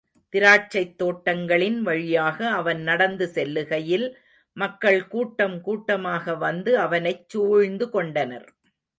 [0.33, 4.07] திராட்சைத் தோட்டங்களின் வழியாக அவன் நடந்து செல்லுகையில்,
[4.57, 8.47] மக்கள் கூட்டம் கூட்டமாக வந்து அவனைச் சூழ்ந்துகொண்டனர்.